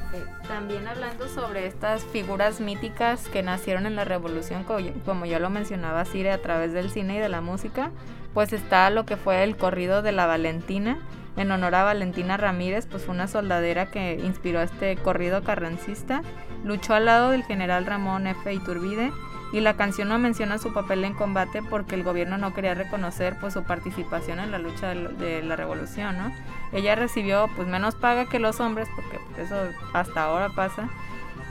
También 0.46 0.86
hablando 0.86 1.28
sobre 1.28 1.66
estas 1.66 2.04
figuras 2.04 2.60
míticas 2.60 3.28
que 3.28 3.42
nacieron 3.42 3.86
en 3.86 3.96
la 3.96 4.04
revolución, 4.04 4.64
como 5.04 5.24
ya 5.24 5.38
lo 5.38 5.50
mencionaba 5.50 6.04
Cire, 6.04 6.30
a 6.30 6.42
través 6.42 6.72
del 6.72 6.90
cine 6.90 7.16
y 7.16 7.18
de 7.20 7.28
la 7.28 7.40
música, 7.40 7.90
pues 8.34 8.52
está 8.52 8.90
lo 8.90 9.06
que 9.06 9.16
fue 9.16 9.42
el 9.44 9.56
corrido 9.56 10.02
de 10.02 10.12
la 10.12 10.26
Valentina, 10.26 10.98
en 11.36 11.50
honor 11.50 11.74
a 11.74 11.84
Valentina 11.84 12.36
Ramírez, 12.36 12.86
pues 12.86 13.04
fue 13.04 13.14
una 13.14 13.26
soldadera 13.26 13.86
que 13.86 14.20
inspiró 14.22 14.60
este 14.60 14.96
corrido 14.96 15.42
carrancista, 15.42 16.22
luchó 16.64 16.94
al 16.94 17.06
lado 17.06 17.30
del 17.30 17.44
general 17.44 17.86
Ramón 17.86 18.26
F. 18.26 18.52
Iturbide 18.52 19.12
y 19.52 19.60
la 19.60 19.74
canción 19.74 20.08
no 20.08 20.18
menciona 20.18 20.58
su 20.58 20.72
papel 20.72 21.04
en 21.04 21.12
combate 21.12 21.62
porque 21.62 21.94
el 21.94 22.02
gobierno 22.02 22.38
no 22.38 22.54
quería 22.54 22.74
reconocer 22.74 23.36
pues 23.38 23.52
su 23.52 23.62
participación 23.64 24.38
en 24.38 24.50
la 24.50 24.58
lucha 24.58 24.94
de, 24.94 25.42
la 25.42 25.56
revolución, 25.56 26.16
¿no? 26.16 26.32
Ella 26.72 26.94
recibió 26.94 27.50
pues 27.54 27.68
menos 27.68 27.94
paga 27.94 28.24
que 28.24 28.38
los 28.38 28.60
hombres 28.60 28.88
porque 28.96 29.20
pues, 29.34 29.46
eso 29.46 29.56
hasta 29.92 30.24
ahora 30.24 30.48
pasa 30.48 30.88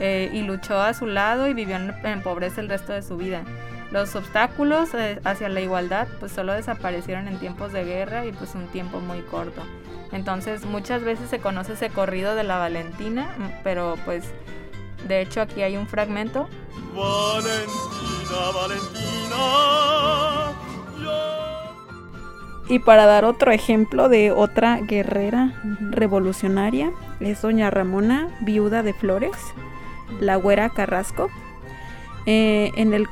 eh, 0.00 0.30
y 0.32 0.42
luchó 0.42 0.80
a 0.80 0.94
su 0.94 1.06
lado 1.06 1.46
y 1.46 1.54
vivió 1.54 1.76
en, 1.76 2.22
pobreza 2.22 2.60
el 2.60 2.68
resto 2.68 2.92
de 2.92 3.02
su 3.02 3.16
vida. 3.16 3.44
Los 3.92 4.16
obstáculos 4.16 4.94
eh, 4.94 5.20
hacia 5.22 5.48
la 5.48 5.60
igualdad 5.60 6.08
pues 6.18 6.32
solo 6.32 6.54
desaparecieron 6.54 7.28
en 7.28 7.38
tiempos 7.38 7.72
de 7.72 7.84
guerra 7.84 8.26
y 8.26 8.32
pues 8.32 8.56
un 8.56 8.66
tiempo 8.66 8.98
muy 8.98 9.20
corto. 9.20 9.62
Entonces 10.10 10.64
muchas 10.64 11.04
veces 11.04 11.30
se 11.30 11.38
conoce 11.38 11.74
ese 11.74 11.88
corrido 11.88 12.34
de 12.34 12.42
la 12.42 12.58
Valentina, 12.58 13.28
pero 13.62 13.96
pues 14.04 14.32
de 15.08 15.20
hecho, 15.20 15.40
aquí 15.40 15.62
hay 15.62 15.76
un 15.76 15.86
fragmento. 15.86 16.48
Valentina, 16.94 18.50
Valentina. 18.54 18.92
Y 22.68 22.78
para 22.78 23.06
dar 23.06 23.24
otro 23.24 23.50
ejemplo 23.50 24.08
de 24.08 24.30
otra 24.30 24.78
guerrera 24.80 25.52
revolucionaria, 25.90 26.92
es 27.20 27.42
doña 27.42 27.70
Ramona, 27.70 28.28
viuda 28.40 28.82
de 28.82 28.94
Flores, 28.94 29.36
la 30.20 30.36
güera 30.36 30.70
Carrasco. 30.70 31.28
Eh, 32.24 32.70
en, 32.76 32.94
el 32.94 33.08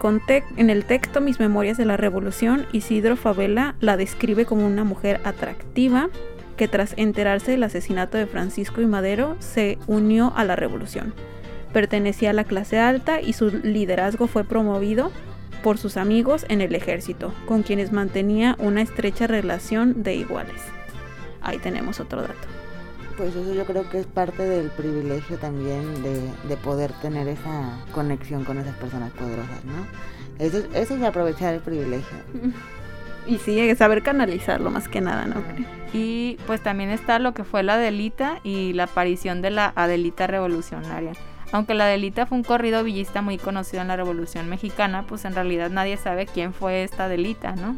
en 0.57 0.71
el 0.71 0.85
texto 0.85 1.21
Mis 1.21 1.41
Memorias 1.41 1.77
de 1.77 1.85
la 1.85 1.97
Revolución, 1.97 2.67
Isidro 2.73 3.17
Favela 3.17 3.75
la 3.81 3.97
describe 3.97 4.47
como 4.47 4.65
una 4.65 4.85
mujer 4.85 5.21
atractiva 5.25 6.09
que 6.57 6.69
tras 6.69 6.95
enterarse 6.97 7.51
del 7.51 7.65
asesinato 7.65 8.19
de 8.19 8.27
Francisco 8.27 8.81
y 8.81 8.87
Madero 8.87 9.37
se 9.41 9.79
unió 9.87 10.33
a 10.37 10.45
la 10.45 10.57
revolución. 10.57 11.13
Pertenecía 11.73 12.31
a 12.31 12.33
la 12.33 12.45
clase 12.45 12.79
alta 12.79 13.21
y 13.21 13.33
su 13.33 13.51
liderazgo 13.51 14.27
fue 14.27 14.45
promovido 14.45 15.11
por 15.63 15.79
sus 15.79 15.97
amigos 15.97 16.47
en 16.49 16.61
el 16.61 16.75
ejército, 16.75 17.33
con 17.47 17.63
quienes 17.63 17.93
mantenía 17.93 18.57
una 18.59 18.83
estrecha 18.83 19.27
relación 19.27 20.03
de 20.03 20.15
iguales. 20.15 20.63
Ahí 21.43 21.59
tenemos 21.59 22.01
otro 22.01 22.23
dato. 22.23 22.49
Pues 23.17 23.37
eso 23.37 23.53
yo 23.53 23.65
creo 23.67 23.89
que 23.91 24.01
es 24.01 24.07
parte 24.07 24.43
del 24.43 24.71
privilegio 24.71 25.37
también 25.37 26.03
de, 26.03 26.57
poder 26.57 26.93
tener 27.03 27.29
esa 27.29 27.79
conexión 27.93 28.45
con 28.45 28.59
esas 28.59 28.75
personas 28.77 29.13
poderosas, 29.13 29.65
¿no? 29.65 29.87
Eso, 30.39 30.59
eso 30.75 30.97
es 30.97 31.03
aprovechar 31.03 31.55
el 31.55 31.61
privilegio. 31.61 32.17
Y 33.27 33.39
sí, 33.39 33.75
saber 33.77 34.03
canalizarlo 34.03 34.71
más 34.71 34.89
que 34.89 35.01
nada, 35.01 35.27
¿no? 35.27 35.43
Y 35.93 36.39
pues 36.47 36.63
también 36.63 36.91
está 36.91 37.19
lo 37.19 37.35
que 37.35 37.45
fue 37.45 37.63
la 37.63 37.75
Adelita 37.75 38.41
y 38.43 38.73
la 38.73 38.85
aparición 38.85 39.43
de 39.43 39.51
la 39.51 39.73
Adelita 39.77 40.27
revolucionaria. 40.27 41.13
Aunque 41.53 41.75
la 41.75 41.85
Adelita 41.85 42.27
fue 42.27 42.39
un 42.39 42.45
corrido 42.45 42.85
villista 42.85 43.23
muy 43.23 43.39
conocido 43.39 43.83
en 43.83 43.89
la 43.89 43.97
Revolución 43.97 44.49
Mexicana, 44.49 45.05
pues 45.07 45.25
en 45.25 45.35
realidad 45.35 45.71
nadie 45.71 45.97
sabe 45.97 46.27
quién 46.27 46.53
fue 46.53 46.85
esta 46.85 47.07
Adelita, 47.07 47.57
¿no? 47.57 47.77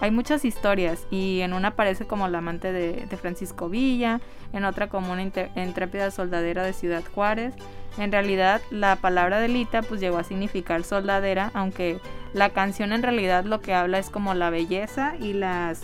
Hay 0.00 0.10
muchas 0.10 0.44
historias 0.44 1.06
y 1.12 1.42
en 1.42 1.52
una 1.52 1.68
aparece 1.68 2.06
como 2.06 2.26
la 2.26 2.38
amante 2.38 2.72
de, 2.72 3.06
Francisco 3.16 3.68
Villa, 3.68 4.20
en 4.52 4.64
otra 4.64 4.88
como 4.88 5.12
una 5.12 5.22
intrépida 5.22 6.10
soldadera 6.10 6.64
de 6.64 6.72
Ciudad 6.72 7.04
Juárez. 7.14 7.54
En 7.98 8.10
realidad 8.10 8.60
la 8.72 8.96
palabra 8.96 9.36
Adelita 9.36 9.82
pues 9.82 10.00
llegó 10.00 10.18
a 10.18 10.24
significar 10.24 10.82
soldadera, 10.82 11.52
aunque 11.54 12.00
la 12.32 12.50
canción 12.50 12.92
en 12.92 13.04
realidad 13.04 13.44
lo 13.44 13.60
que 13.60 13.74
habla 13.74 14.00
es 14.00 14.10
como 14.10 14.34
la 14.34 14.50
belleza 14.50 15.14
y 15.20 15.34
las 15.34 15.82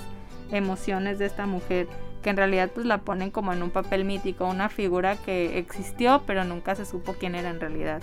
emociones 0.50 1.20
de 1.20 1.26
esta 1.26 1.46
mujer 1.46 1.86
que 2.28 2.32
en 2.32 2.36
realidad 2.36 2.70
pues 2.74 2.84
la 2.84 2.98
ponen 2.98 3.30
como 3.30 3.54
en 3.54 3.62
un 3.62 3.70
papel 3.70 4.04
mítico, 4.04 4.44
una 4.44 4.68
figura 4.68 5.16
que 5.16 5.58
existió 5.58 6.24
pero 6.26 6.44
nunca 6.44 6.74
se 6.74 6.84
supo 6.84 7.14
quién 7.14 7.34
era 7.34 7.48
en 7.48 7.58
realidad. 7.58 8.02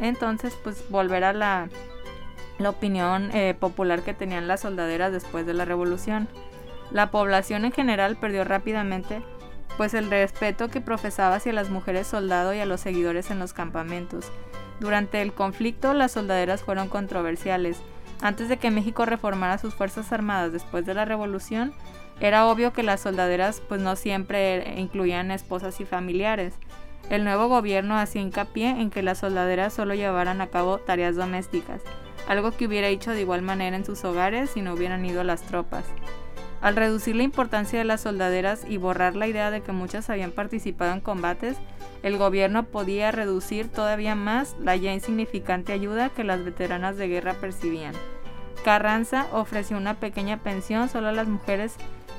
Entonces 0.00 0.56
pues 0.64 0.88
volver 0.88 1.24
a 1.24 1.34
la, 1.34 1.68
la 2.56 2.70
opinión 2.70 3.30
eh, 3.34 3.52
popular 3.52 4.00
que 4.00 4.14
tenían 4.14 4.48
las 4.48 4.60
soldaderas 4.60 5.12
después 5.12 5.44
de 5.44 5.52
la 5.52 5.66
revolución. 5.66 6.26
La 6.90 7.10
población 7.10 7.66
en 7.66 7.72
general 7.72 8.16
perdió 8.16 8.44
rápidamente 8.44 9.20
pues 9.76 9.92
el 9.92 10.08
respeto 10.08 10.68
que 10.68 10.80
profesaba 10.80 11.34
hacia 11.34 11.52
las 11.52 11.68
mujeres 11.68 12.06
soldado 12.06 12.54
y 12.54 12.60
a 12.60 12.66
los 12.66 12.80
seguidores 12.80 13.30
en 13.30 13.38
los 13.38 13.52
campamentos. 13.52 14.32
Durante 14.80 15.20
el 15.20 15.34
conflicto 15.34 15.92
las 15.92 16.12
soldaderas 16.12 16.62
fueron 16.62 16.88
controversiales. 16.88 17.82
Antes 18.22 18.48
de 18.48 18.56
que 18.56 18.70
México 18.70 19.04
reformara 19.04 19.58
sus 19.58 19.74
fuerzas 19.74 20.10
armadas 20.14 20.50
después 20.50 20.86
de 20.86 20.94
la 20.94 21.04
revolución, 21.04 21.74
era 22.20 22.46
obvio 22.46 22.72
que 22.72 22.82
las 22.82 23.00
soldaderas 23.00 23.60
pues 23.68 23.80
no 23.80 23.94
siempre 23.96 24.74
incluían 24.78 25.30
esposas 25.30 25.80
y 25.80 25.84
familiares. 25.84 26.54
El 27.10 27.24
nuevo 27.24 27.48
gobierno 27.48 27.98
hacía 27.98 28.22
hincapié 28.22 28.70
en 28.70 28.90
que 28.90 29.02
las 29.02 29.18
soldaderas 29.18 29.72
solo 29.72 29.94
llevaran 29.94 30.40
a 30.40 30.48
cabo 30.48 30.78
tareas 30.78 31.14
domésticas, 31.14 31.82
algo 32.26 32.50
que 32.50 32.66
hubiera 32.66 32.88
hecho 32.88 33.12
de 33.12 33.20
igual 33.20 33.42
manera 33.42 33.76
en 33.76 33.84
sus 33.84 34.04
hogares 34.04 34.50
si 34.50 34.62
no 34.62 34.74
hubieran 34.74 35.04
ido 35.04 35.22
las 35.22 35.42
tropas. 35.42 35.84
Al 36.62 36.74
reducir 36.74 37.14
la 37.14 37.22
importancia 37.22 37.78
de 37.78 37.84
las 37.84 38.00
soldaderas 38.00 38.64
y 38.66 38.78
borrar 38.78 39.14
la 39.14 39.28
idea 39.28 39.50
de 39.50 39.60
que 39.60 39.72
muchas 39.72 40.10
habían 40.10 40.32
participado 40.32 40.92
en 40.94 41.00
combates, 41.00 41.56
el 42.02 42.16
gobierno 42.16 42.64
podía 42.64 43.12
reducir 43.12 43.68
todavía 43.68 44.14
más 44.14 44.56
la 44.58 44.74
ya 44.74 44.92
insignificante 44.92 45.72
ayuda 45.72 46.08
que 46.08 46.24
las 46.24 46.44
veteranas 46.44 46.96
de 46.96 47.08
guerra 47.08 47.34
percibían. 47.34 47.94
Carranza 48.64 49.26
ofreció 49.32 49.76
una 49.76 49.94
pequeña 49.94 50.38
pensión 50.38 50.88
solo 50.88 51.08
a 51.08 51.12
las 51.12 51.28
mujeres 51.28 51.76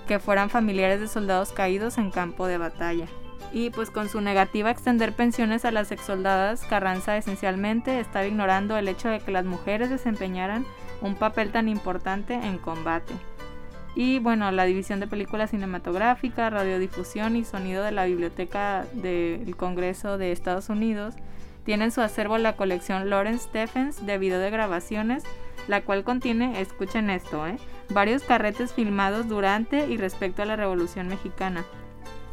que 0.07 0.19
fueran 0.19 0.49
familiares 0.49 0.99
de 0.99 1.07
soldados 1.07 1.51
caídos 1.51 1.97
en 1.97 2.11
campo 2.11 2.47
de 2.47 2.57
batalla. 2.57 3.05
Y 3.53 3.69
pues 3.69 3.91
con 3.91 4.09
su 4.09 4.19
negativa 4.21 4.69
a 4.69 4.71
extender 4.71 5.13
pensiones 5.13 5.63
a 5.65 5.71
las 5.71 5.91
exsoldadas, 5.91 6.63
Carranza 6.65 7.15
esencialmente 7.17 7.99
estaba 7.99 8.25
ignorando 8.25 8.77
el 8.77 8.87
hecho 8.87 9.09
de 9.09 9.19
que 9.19 9.31
las 9.31 9.45
mujeres 9.45 9.89
desempeñaran 9.89 10.65
un 11.01 11.15
papel 11.15 11.51
tan 11.51 11.69
importante 11.69 12.33
en 12.33 12.57
combate. 12.57 13.13
Y 13.95 14.19
bueno, 14.19 14.51
la 14.51 14.65
división 14.65 14.99
de 14.99 15.07
películas 15.07 15.51
cinematográficas, 15.51 16.53
radiodifusión 16.53 17.35
y 17.35 17.43
sonido 17.43 17.83
de 17.83 17.91
la 17.91 18.05
Biblioteca 18.05 18.85
del 18.93 19.55
Congreso 19.55 20.17
de 20.17 20.31
Estados 20.31 20.69
Unidos 20.69 21.15
tiene 21.65 21.85
en 21.85 21.91
su 21.91 22.01
acervo 22.01 22.37
la 22.37 22.55
colección 22.55 23.09
Lawrence 23.09 23.45
Stephens 23.45 24.05
de 24.05 24.17
video 24.17 24.39
de 24.39 24.51
grabaciones, 24.51 25.23
la 25.67 25.81
cual 25.81 26.03
contiene, 26.03 26.61
escuchen 26.61 27.09
esto, 27.09 27.47
¿eh? 27.47 27.57
Varios 27.89 28.23
carretes 28.23 28.73
filmados 28.73 29.27
durante 29.27 29.87
y 29.87 29.97
respecto 29.97 30.41
a 30.41 30.45
la 30.45 30.55
Revolución 30.55 31.07
Mexicana. 31.07 31.65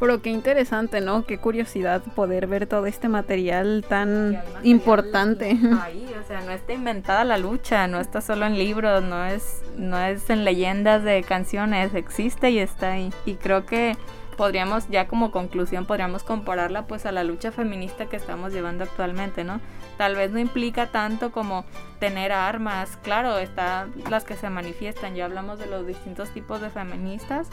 Pero 0.00 0.20
qué 0.20 0.30
interesante, 0.30 1.00
¿no? 1.00 1.24
Qué 1.24 1.38
curiosidad 1.38 2.02
poder 2.14 2.46
ver 2.46 2.66
todo 2.66 2.86
este 2.86 3.08
material 3.08 3.84
tan 3.88 4.42
importante. 4.62 5.50
Ahí, 5.82 6.06
o 6.20 6.26
sea, 6.26 6.40
no 6.40 6.50
está 6.50 6.72
inventada 6.72 7.24
la 7.24 7.38
lucha, 7.38 7.86
no 7.86 8.00
está 8.00 8.20
solo 8.20 8.44
en 8.44 8.58
libros, 8.58 9.02
no 9.02 9.24
es, 9.24 9.62
no 9.76 9.98
es 9.98 10.28
en 10.30 10.44
leyendas 10.44 11.04
de 11.04 11.22
canciones, 11.22 11.94
existe 11.94 12.50
y 12.50 12.58
está 12.58 12.92
ahí. 12.92 13.12
Y 13.24 13.34
creo 13.34 13.66
que 13.66 13.96
podríamos, 14.34 14.88
ya 14.88 15.08
como 15.08 15.30
conclusión, 15.30 15.86
podríamos 15.86 16.22
compararla 16.22 16.86
pues 16.86 17.06
a 17.06 17.12
la 17.12 17.24
lucha 17.24 17.52
feminista 17.52 18.06
que 18.06 18.16
estamos 18.16 18.52
llevando 18.52 18.84
actualmente, 18.84 19.44
¿no? 19.44 19.60
Tal 19.96 20.16
vez 20.16 20.30
no 20.30 20.38
implica 20.38 20.90
tanto 20.90 21.32
como 21.32 21.64
tener 21.98 22.32
armas, 22.32 22.98
claro, 23.02 23.38
están 23.38 23.92
las 24.10 24.24
que 24.24 24.36
se 24.36 24.50
manifiestan, 24.50 25.14
ya 25.14 25.24
hablamos 25.24 25.58
de 25.58 25.66
los 25.66 25.86
distintos 25.86 26.30
tipos 26.30 26.60
de 26.60 26.70
feministas, 26.70 27.48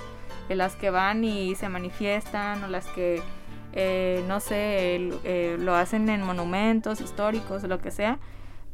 de 0.49 0.55
las 0.55 0.75
que 0.75 0.89
van 0.89 1.23
y 1.23 1.55
se 1.55 1.69
manifiestan 1.69 2.63
o 2.63 2.67
las 2.67 2.85
que, 2.87 3.21
eh, 3.73 4.23
no 4.27 4.39
sé, 4.39 5.09
eh, 5.23 5.57
lo 5.59 5.75
hacen 5.75 6.09
en 6.09 6.23
monumentos 6.23 7.01
históricos, 7.01 7.63
lo 7.63 7.79
que 7.79 7.91
sea, 7.91 8.19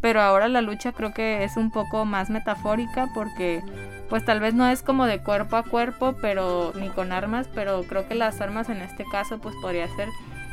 pero 0.01 0.22
ahora 0.22 0.48
la 0.48 0.62
lucha 0.62 0.92
creo 0.92 1.13
que 1.13 1.44
es 1.44 1.58
un 1.58 1.72
poco 1.72 2.06
más 2.06 2.30
metafórica 2.30 3.10
porque 3.13 3.63
pues 4.10 4.24
tal 4.24 4.39
vez 4.39 4.54
no 4.54 4.68
es 4.68 4.84
como 4.84 5.06
de 5.06 5.20
cuerpo 5.20 5.58
a 5.58 5.63
cuerpo, 5.63 6.16
pero 6.22 6.72
ni 6.75 6.89
con 6.89 7.12
armas, 7.12 7.50
pero 7.54 7.84
creo 7.84 8.08
que 8.08 8.16
las 8.16 8.39
armas 8.42 8.70
en 8.70 8.77
este 8.77 9.06
caso 9.06 9.39
pues 9.39 9.56
podría 9.62 9.88
ser 9.96 10.10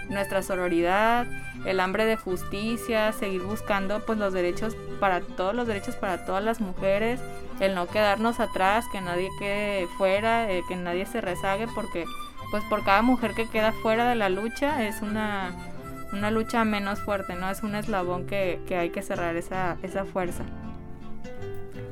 nuestra 0.09 0.43
sororidad, 0.43 1.27
el 1.65 1.81
hambre 1.81 2.05
de 2.05 2.17
justicia, 2.17 3.13
seguir 3.13 3.43
buscando 3.43 4.05
pues 4.05 4.19
los 4.19 4.33
derechos 4.33 4.77
para 5.01 5.21
todos 5.21 5.55
los 5.55 5.67
derechos 5.67 5.95
para 5.97 6.25
todas 6.25 6.45
las 6.45 6.61
mujeres, 6.61 7.21
el 7.61 7.75
no 7.75 7.87
quedarnos 7.87 8.41
atrás, 8.41 8.85
que 8.93 9.01
nadie 9.01 9.29
quede 9.39 9.87
fuera, 9.99 10.51
eh, 10.51 10.63
que 10.69 10.77
nadie 10.77 11.07
se 11.07 11.21
rezague 11.21 11.67
porque 11.75 12.05
pues 12.51 12.63
por 12.65 12.85
cada 12.85 13.03
mujer 13.03 13.35
que 13.35 13.49
queda 13.49 13.73
fuera 13.73 14.09
de 14.09 14.15
la 14.15 14.29
lucha 14.29 14.87
es 14.87 15.01
una, 15.01 15.53
una 16.14 16.30
lucha 16.30 16.64
menos 16.64 17.00
fuerte, 17.00 17.35
¿no? 17.35 17.50
Es 17.50 17.62
un 17.62 17.75
eslabón 17.75 18.26
que, 18.26 18.61
que 18.66 18.76
hay 18.76 18.90
que 18.90 19.02
cerrar 19.02 19.37
esa, 19.37 19.76
esa 19.83 20.04
fuerza. 20.04 20.44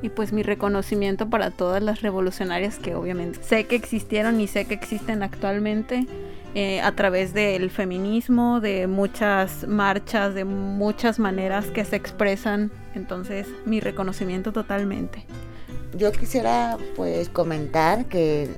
Y 0.01 0.09
pues 0.09 0.33
mi 0.33 0.43
reconocimiento 0.43 1.29
para 1.29 1.49
todas 1.49 1.81
las 1.81 2.01
revolucionarias 2.01 2.77
que 2.77 2.93
obviamente 2.93 3.41
sé 3.41 3.65
que 3.65 3.75
existieron 3.75 4.41
y 4.41 4.47
sé 4.47 4.65
que 4.65 4.73
existen 4.73 5.23
actualmente 5.23 6.07
eh, 6.55 6.81
a 6.81 6.91
través 6.91 7.33
del 7.33 7.69
feminismo, 7.69 8.59
de 8.59 8.87
muchas 8.87 9.65
marchas, 9.65 10.35
de 10.35 10.43
muchas 10.43 11.19
maneras 11.19 11.67
que 11.67 11.85
se 11.85 11.95
expresan. 11.95 12.69
Entonces 12.95 13.47
mi 13.65 13.79
reconocimiento 13.79 14.51
totalmente. 14.51 15.25
Yo 15.95 16.11
quisiera 16.11 16.77
pues 16.95 17.29
comentar 17.29 18.05
que 18.05 18.49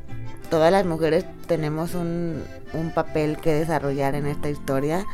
todas 0.49 0.71
las 0.71 0.85
mujeres 0.85 1.25
tenemos 1.47 1.93
un, 1.93 2.43
un 2.73 2.91
papel 2.91 3.37
que 3.37 3.53
desarrollar 3.53 4.15
en 4.15 4.25
esta 4.25 4.49
historia. 4.49 5.05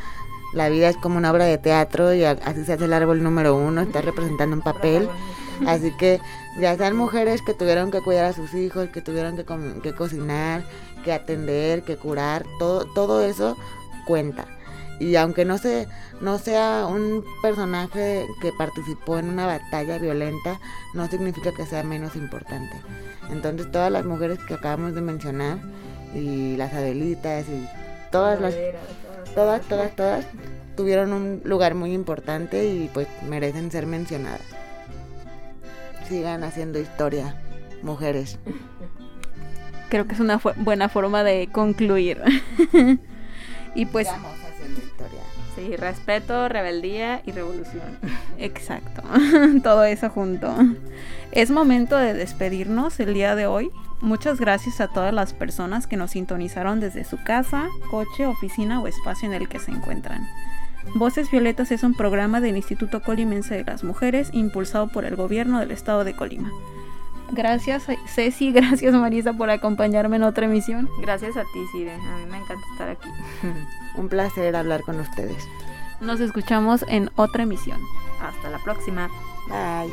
La 0.52 0.68
vida 0.68 0.88
es 0.88 0.96
como 0.96 1.16
una 1.16 1.30
obra 1.30 1.46
de 1.46 1.58
teatro 1.58 2.12
y 2.14 2.24
así 2.24 2.64
se 2.64 2.74
hace 2.74 2.84
el 2.84 2.92
árbol 2.92 3.22
número 3.22 3.56
uno, 3.56 3.80
está 3.80 4.02
representando 4.02 4.54
un 4.54 4.62
papel. 4.62 5.08
Así 5.66 5.92
que 5.92 6.20
ya 6.58 6.76
sean 6.76 6.96
mujeres 6.96 7.40
que 7.42 7.54
tuvieron 7.54 7.90
que 7.90 8.00
cuidar 8.00 8.26
a 8.26 8.32
sus 8.32 8.52
hijos, 8.54 8.88
que 8.88 9.00
tuvieron 9.00 9.36
que, 9.36 9.44
que 9.82 9.94
cocinar, 9.94 10.64
que 11.04 11.12
atender, 11.12 11.82
que 11.82 11.96
curar, 11.96 12.44
todo, 12.58 12.84
todo 12.94 13.24
eso 13.24 13.56
cuenta. 14.06 14.46
Y 15.00 15.16
aunque 15.16 15.44
no, 15.44 15.58
se, 15.58 15.88
no 16.20 16.38
sea 16.38 16.86
un 16.88 17.24
personaje 17.42 18.26
que 18.40 18.52
participó 18.52 19.18
en 19.18 19.30
una 19.30 19.46
batalla 19.46 19.98
violenta, 19.98 20.60
no 20.94 21.08
significa 21.08 21.52
que 21.52 21.66
sea 21.66 21.82
menos 21.82 22.14
importante. 22.14 22.76
Entonces 23.30 23.70
todas 23.72 23.90
las 23.90 24.04
mujeres 24.04 24.38
que 24.46 24.54
acabamos 24.54 24.94
de 24.94 25.00
mencionar, 25.00 25.58
y 26.14 26.56
las 26.56 26.74
Adelitas, 26.74 27.46
y 27.48 27.66
todas 28.12 28.40
las... 28.40 28.54
Todas, 29.34 29.62
todas, 29.62 29.96
todas 29.96 30.26
tuvieron 30.76 31.12
un 31.12 31.40
lugar 31.44 31.74
muy 31.74 31.92
importante 31.92 32.66
y 32.66 32.90
pues 32.92 33.08
merecen 33.26 33.70
ser 33.70 33.86
mencionadas 33.86 34.42
sigan 36.12 36.44
haciendo 36.44 36.78
historia, 36.78 37.36
mujeres. 37.82 38.38
Creo 39.88 40.06
que 40.06 40.12
es 40.12 40.20
una 40.20 40.40
buena 40.56 40.90
forma 40.90 41.24
de 41.24 41.48
concluir. 41.50 42.20
y 43.74 43.86
pues... 43.86 44.08
haciendo 44.08 44.80
historia. 44.80 45.20
Sí, 45.56 45.76
respeto, 45.76 46.50
rebeldía 46.50 47.22
y 47.24 47.32
revolución. 47.32 47.98
Exacto, 48.38 49.02
todo 49.62 49.84
eso 49.84 50.10
junto. 50.10 50.54
Es 51.30 51.50
momento 51.50 51.96
de 51.96 52.12
despedirnos 52.12 53.00
el 53.00 53.14
día 53.14 53.34
de 53.36 53.46
hoy. 53.46 53.70
Muchas 54.02 54.40
gracias 54.40 54.80
a 54.80 54.88
todas 54.88 55.14
las 55.14 55.32
personas 55.32 55.86
que 55.86 55.96
nos 55.96 56.10
sintonizaron 56.10 56.80
desde 56.80 57.04
su 57.04 57.22
casa, 57.22 57.68
coche, 57.88 58.26
oficina 58.26 58.80
o 58.80 58.88
espacio 58.88 59.28
en 59.28 59.34
el 59.34 59.48
que 59.48 59.60
se 59.60 59.70
encuentran. 59.70 60.28
Voces 60.96 61.30
Violetas 61.30 61.70
es 61.70 61.84
un 61.84 61.94
programa 61.94 62.40
del 62.40 62.56
Instituto 62.56 63.00
Colimense 63.00 63.54
de 63.54 63.62
las 63.62 63.84
Mujeres 63.84 64.30
impulsado 64.32 64.88
por 64.88 65.04
el 65.04 65.14
gobierno 65.14 65.60
del 65.60 65.70
estado 65.70 66.02
de 66.02 66.16
Colima. 66.16 66.50
Gracias 67.30 67.86
Ceci, 68.08 68.50
gracias 68.52 68.92
Marisa 68.92 69.34
por 69.34 69.50
acompañarme 69.50 70.16
en 70.16 70.24
otra 70.24 70.46
emisión. 70.46 70.88
Gracias 71.00 71.36
a 71.36 71.42
ti, 71.42 71.64
Sire. 71.70 71.94
A 71.94 72.16
mí 72.18 72.26
me 72.28 72.38
encanta 72.38 72.66
estar 72.72 72.88
aquí. 72.88 73.08
un 73.96 74.08
placer 74.08 74.56
hablar 74.56 74.82
con 74.82 74.98
ustedes. 74.98 75.48
Nos 76.00 76.18
escuchamos 76.18 76.84
en 76.88 77.08
otra 77.14 77.44
emisión. 77.44 77.80
Hasta 78.20 78.50
la 78.50 78.58
próxima. 78.58 79.08
Bye. 79.48 79.92